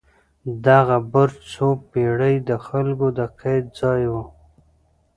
[0.65, 4.13] دغه برج څو پېړۍ د خلکو د قید ځای و.